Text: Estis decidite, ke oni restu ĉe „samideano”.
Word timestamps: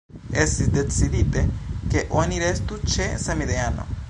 Estis 0.43 0.71
decidite, 0.77 1.43
ke 1.93 2.05
oni 2.23 2.43
restu 2.49 2.83
ĉe 2.97 3.11
„samideano”. 3.27 3.93